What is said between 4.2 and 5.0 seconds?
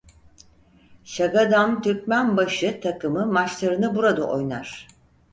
oynar.